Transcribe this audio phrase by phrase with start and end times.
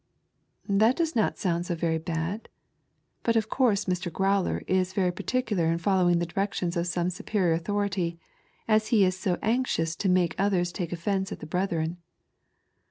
[0.69, 2.49] ^^^K "That does not sound so very had.
[3.21, 4.11] But of ^^^B course Mr.
[4.11, 8.17] Growler is very particular in following the ^^^B directions of some saperior authority,
[8.67, 11.97] as ha is so ^^^M anxious to make others take offence at the hrethren."